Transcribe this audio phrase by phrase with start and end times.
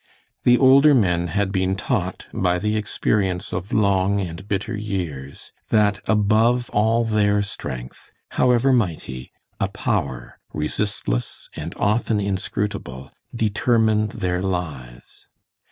[0.45, 5.99] The older men had been taught by the experience of long and bitter years, that
[6.09, 15.27] above all their strength, however mighty, a power, resistless and often inscrutable, determined their lives.